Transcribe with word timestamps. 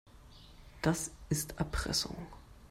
Das 0.81 1.11
ist 1.29 1.59
Erpressung. 1.59 2.15